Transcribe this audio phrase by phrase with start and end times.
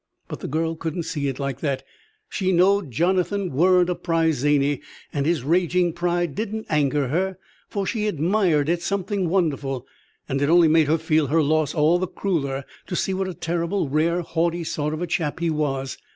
[0.27, 1.83] But the girl couldn't see it like that.
[2.27, 4.81] She knowed Jonathan weren't a prize zany,
[5.13, 7.37] and his raging pride didn't anger her,
[7.69, 9.85] for she admired it something wonderful,
[10.27, 13.35] and it only made her feel her loss all the crueller to see what a
[13.35, 15.99] terrible rare, haughty sort of a chap he was.